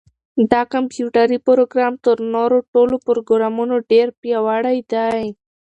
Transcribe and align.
دا 0.51 0.61
کمپیوټري 0.73 1.37
پروګرام 1.47 1.93
تر 2.05 2.15
نورو 2.33 2.57
ټولو 2.73 2.95
پروګرامونو 3.07 3.75
ډېر 3.91 4.07
پیاوړی 4.21 4.79
دی. 4.91 5.23